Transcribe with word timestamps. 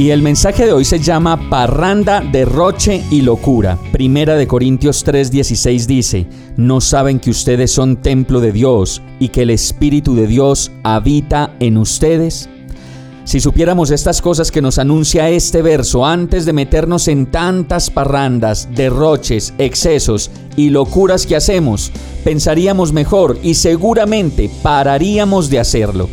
Y 0.00 0.12
el 0.12 0.22
mensaje 0.22 0.64
de 0.64 0.72
hoy 0.72 0.86
se 0.86 0.98
llama 0.98 1.50
Parranda, 1.50 2.22
Derroche 2.22 3.04
y 3.10 3.20
Locura. 3.20 3.78
Primera 3.92 4.34
de 4.34 4.46
Corintios 4.46 5.04
3:16 5.04 5.86
dice, 5.86 6.26
¿no 6.56 6.80
saben 6.80 7.20
que 7.20 7.28
ustedes 7.28 7.70
son 7.70 7.98
templo 7.98 8.40
de 8.40 8.50
Dios 8.50 9.02
y 9.18 9.28
que 9.28 9.42
el 9.42 9.50
Espíritu 9.50 10.14
de 10.14 10.26
Dios 10.26 10.72
habita 10.84 11.54
en 11.60 11.76
ustedes? 11.76 12.48
Si 13.24 13.40
supiéramos 13.40 13.90
estas 13.90 14.22
cosas 14.22 14.50
que 14.50 14.62
nos 14.62 14.78
anuncia 14.78 15.28
este 15.28 15.60
verso 15.60 16.06
antes 16.06 16.46
de 16.46 16.54
meternos 16.54 17.06
en 17.06 17.26
tantas 17.26 17.90
parrandas, 17.90 18.70
derroches, 18.74 19.52
excesos 19.58 20.30
y 20.56 20.70
locuras 20.70 21.26
que 21.26 21.36
hacemos, 21.36 21.92
pensaríamos 22.24 22.94
mejor 22.94 23.38
y 23.42 23.52
seguramente 23.52 24.50
pararíamos 24.62 25.50
de 25.50 25.60
hacerlo. 25.60 26.08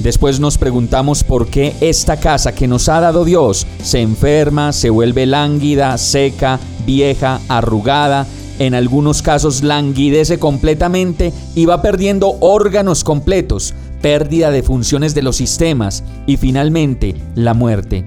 Después 0.00 0.40
nos 0.40 0.58
preguntamos 0.58 1.24
por 1.24 1.48
qué 1.48 1.74
esta 1.80 2.18
casa 2.18 2.54
que 2.54 2.68
nos 2.68 2.88
ha 2.88 3.00
dado 3.00 3.24
Dios 3.24 3.66
se 3.82 4.00
enferma, 4.00 4.72
se 4.72 4.90
vuelve 4.90 5.26
lánguida, 5.26 5.96
seca, 5.98 6.60
vieja, 6.84 7.40
arrugada, 7.48 8.26
en 8.58 8.74
algunos 8.74 9.22
casos 9.22 9.62
languidece 9.62 10.38
completamente 10.38 11.32
y 11.54 11.66
va 11.66 11.82
perdiendo 11.82 12.36
órganos 12.40 13.04
completos, 13.04 13.74
pérdida 14.00 14.50
de 14.50 14.62
funciones 14.62 15.14
de 15.14 15.22
los 15.22 15.36
sistemas 15.36 16.04
y 16.26 16.36
finalmente 16.36 17.14
la 17.34 17.54
muerte. 17.54 18.04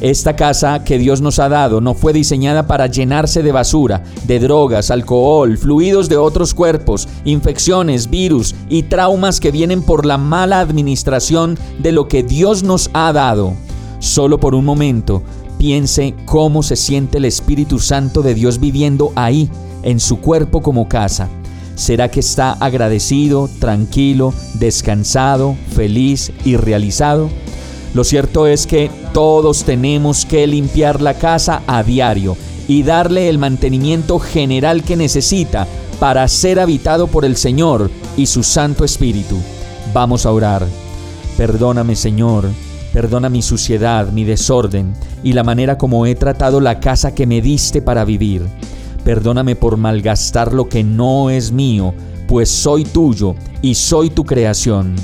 Esta 0.00 0.36
casa 0.36 0.84
que 0.84 0.96
Dios 0.96 1.20
nos 1.20 1.40
ha 1.40 1.48
dado 1.48 1.80
no 1.80 1.94
fue 1.94 2.12
diseñada 2.12 2.68
para 2.68 2.86
llenarse 2.86 3.42
de 3.42 3.50
basura, 3.50 4.04
de 4.28 4.38
drogas, 4.38 4.92
alcohol, 4.92 5.58
fluidos 5.58 6.08
de 6.08 6.16
otros 6.16 6.54
cuerpos, 6.54 7.08
infecciones, 7.24 8.08
virus 8.08 8.54
y 8.68 8.84
traumas 8.84 9.40
que 9.40 9.50
vienen 9.50 9.82
por 9.82 10.06
la 10.06 10.16
mala 10.16 10.60
administración 10.60 11.58
de 11.80 11.90
lo 11.90 12.06
que 12.06 12.22
Dios 12.22 12.62
nos 12.62 12.90
ha 12.92 13.12
dado. 13.12 13.54
Solo 13.98 14.38
por 14.38 14.54
un 14.54 14.64
momento, 14.64 15.24
piense 15.58 16.14
cómo 16.26 16.62
se 16.62 16.76
siente 16.76 17.18
el 17.18 17.24
Espíritu 17.24 17.80
Santo 17.80 18.22
de 18.22 18.34
Dios 18.34 18.60
viviendo 18.60 19.12
ahí, 19.16 19.50
en 19.82 19.98
su 19.98 20.20
cuerpo 20.20 20.62
como 20.62 20.88
casa. 20.88 21.28
¿Será 21.74 22.08
que 22.08 22.20
está 22.20 22.52
agradecido, 22.52 23.48
tranquilo, 23.60 24.32
descansado, 24.54 25.56
feliz 25.74 26.32
y 26.44 26.56
realizado? 26.56 27.30
Lo 27.94 28.04
cierto 28.04 28.46
es 28.46 28.66
que 28.66 28.90
todos 29.12 29.64
tenemos 29.64 30.24
que 30.24 30.46
limpiar 30.46 31.00
la 31.00 31.14
casa 31.14 31.62
a 31.66 31.82
diario 31.82 32.36
y 32.66 32.82
darle 32.82 33.28
el 33.28 33.38
mantenimiento 33.38 34.18
general 34.18 34.82
que 34.82 34.96
necesita 34.96 35.66
para 35.98 36.26
ser 36.28 36.60
habitado 36.60 37.06
por 37.06 37.24
el 37.24 37.36
Señor 37.36 37.90
y 38.16 38.26
su 38.26 38.42
Santo 38.42 38.84
Espíritu. 38.84 39.36
Vamos 39.92 40.26
a 40.26 40.32
orar. 40.32 40.66
Perdóname 41.36 41.96
Señor, 41.96 42.48
perdona 42.92 43.28
mi 43.28 43.42
suciedad, 43.42 44.12
mi 44.12 44.24
desorden 44.24 44.94
y 45.22 45.32
la 45.32 45.44
manera 45.44 45.78
como 45.78 46.06
he 46.06 46.14
tratado 46.14 46.60
la 46.60 46.80
casa 46.80 47.14
que 47.14 47.26
me 47.26 47.40
diste 47.40 47.82
para 47.82 48.04
vivir. 48.04 48.46
Perdóname 49.04 49.56
por 49.56 49.76
malgastar 49.76 50.52
lo 50.52 50.68
que 50.68 50.84
no 50.84 51.30
es 51.30 51.50
mío, 51.52 51.94
pues 52.26 52.50
soy 52.50 52.84
tuyo 52.84 53.34
y 53.62 53.74
soy 53.74 54.10
tu 54.10 54.24
creación. 54.24 54.94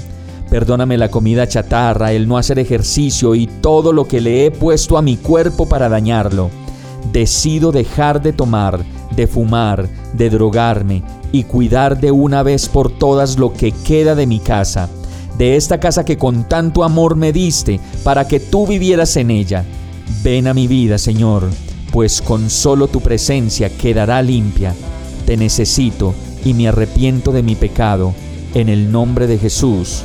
Perdóname 0.54 0.96
la 0.96 1.10
comida 1.10 1.48
chatarra, 1.48 2.12
el 2.12 2.28
no 2.28 2.38
hacer 2.38 2.60
ejercicio 2.60 3.34
y 3.34 3.48
todo 3.48 3.92
lo 3.92 4.06
que 4.06 4.20
le 4.20 4.46
he 4.46 4.52
puesto 4.52 4.96
a 4.96 5.02
mi 5.02 5.16
cuerpo 5.16 5.68
para 5.68 5.88
dañarlo. 5.88 6.48
Decido 7.10 7.72
dejar 7.72 8.22
de 8.22 8.32
tomar, 8.32 8.84
de 9.16 9.26
fumar, 9.26 9.88
de 10.12 10.30
drogarme 10.30 11.02
y 11.32 11.42
cuidar 11.42 11.98
de 11.98 12.12
una 12.12 12.44
vez 12.44 12.68
por 12.68 12.96
todas 12.96 13.36
lo 13.36 13.52
que 13.52 13.72
queda 13.72 14.14
de 14.14 14.28
mi 14.28 14.38
casa, 14.38 14.88
de 15.36 15.56
esta 15.56 15.80
casa 15.80 16.04
que 16.04 16.18
con 16.18 16.48
tanto 16.48 16.84
amor 16.84 17.16
me 17.16 17.32
diste 17.32 17.80
para 18.04 18.28
que 18.28 18.38
tú 18.38 18.64
vivieras 18.64 19.16
en 19.16 19.32
ella. 19.32 19.64
Ven 20.22 20.46
a 20.46 20.54
mi 20.54 20.68
vida, 20.68 20.98
Señor, 20.98 21.50
pues 21.90 22.22
con 22.22 22.48
solo 22.48 22.86
tu 22.86 23.00
presencia 23.00 23.76
quedará 23.76 24.22
limpia. 24.22 24.72
Te 25.26 25.36
necesito 25.36 26.14
y 26.44 26.54
me 26.54 26.68
arrepiento 26.68 27.32
de 27.32 27.42
mi 27.42 27.56
pecado. 27.56 28.14
En 28.54 28.68
el 28.68 28.92
nombre 28.92 29.26
de 29.26 29.36
Jesús. 29.36 30.04